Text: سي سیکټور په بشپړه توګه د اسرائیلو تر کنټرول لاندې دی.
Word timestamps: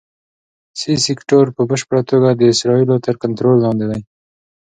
سي 0.79 0.93
سیکټور 1.05 1.45
په 1.55 1.61
بشپړه 1.69 2.01
توګه 2.11 2.29
د 2.33 2.41
اسرائیلو 2.53 3.03
تر 3.05 3.15
کنټرول 3.23 3.57
لاندې 3.65 3.85
دی. 3.91 4.01